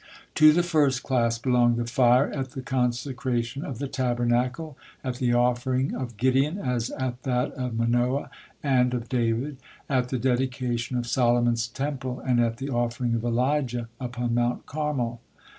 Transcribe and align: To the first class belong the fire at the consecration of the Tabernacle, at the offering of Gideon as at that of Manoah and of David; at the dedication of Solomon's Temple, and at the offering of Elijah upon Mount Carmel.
To 0.33 0.51
the 0.51 0.63
first 0.63 1.03
class 1.03 1.37
belong 1.37 1.75
the 1.75 1.85
fire 1.85 2.31
at 2.31 2.53
the 2.53 2.63
consecration 2.63 3.63
of 3.63 3.77
the 3.77 3.87
Tabernacle, 3.87 4.75
at 5.03 5.17
the 5.17 5.35
offering 5.35 5.93
of 5.93 6.17
Gideon 6.17 6.57
as 6.57 6.89
at 6.89 7.21
that 7.21 7.51
of 7.51 7.75
Manoah 7.75 8.31
and 8.63 8.95
of 8.95 9.09
David; 9.09 9.57
at 9.87 10.09
the 10.09 10.17
dedication 10.17 10.97
of 10.97 11.05
Solomon's 11.05 11.67
Temple, 11.67 12.19
and 12.19 12.39
at 12.39 12.57
the 12.57 12.69
offering 12.71 13.13
of 13.13 13.23
Elijah 13.23 13.89
upon 13.99 14.33
Mount 14.33 14.65
Carmel. 14.65 15.21